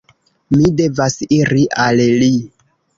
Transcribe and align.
Mi 0.55 0.71
devas 0.79 1.19
iri 1.39 1.69
al 1.87 2.05
li! 2.25 2.35